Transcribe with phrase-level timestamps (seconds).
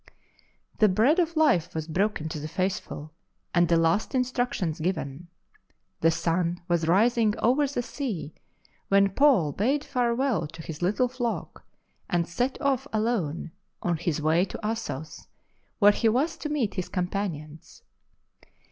[0.79, 3.11] The Bread of Life was broken to the faithful
[3.53, 5.27] and the last instructions given.
[5.99, 8.33] The sun was rising over the sea
[8.87, 11.65] when Paul bade farewell to his little flock,
[12.09, 13.51] and set off alone
[13.83, 15.27] on his way to Assos,
[15.77, 17.83] where he was to meet his companions.